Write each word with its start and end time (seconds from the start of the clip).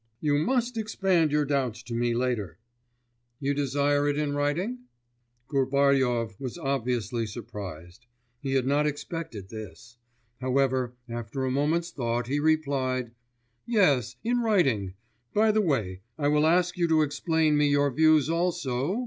You 0.19 0.39
must 0.39 0.77
expand 0.79 1.31
your 1.31 1.45
doubts 1.45 1.83
to 1.83 1.93
me 1.93 2.15
later.' 2.15 2.57
'You 3.39 3.53
desire 3.53 4.07
it 4.07 4.17
in 4.17 4.33
writing?' 4.33 4.79
Gubaryov 5.47 6.39
was 6.39 6.57
obviously 6.57 7.27
surprised; 7.27 8.07
he 8.39 8.53
had 8.53 8.65
not 8.65 8.87
expected 8.87 9.49
this; 9.49 9.97
however, 10.39 10.95
after 11.07 11.45
a 11.45 11.51
moment's 11.51 11.91
thought, 11.91 12.25
he 12.25 12.39
replied: 12.39 13.11
'Yes, 13.67 14.15
in 14.23 14.39
writing. 14.41 14.95
By 15.35 15.51
the 15.51 15.61
way, 15.61 16.01
I 16.17 16.29
will 16.29 16.47
ask 16.47 16.79
you 16.79 16.87
to 16.87 17.03
explain 17.03 17.53
to 17.53 17.57
me 17.59 17.69
your 17.69 17.91
views 17.91 18.27
also 18.27 18.99